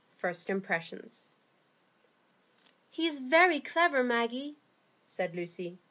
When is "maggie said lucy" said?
4.03-5.77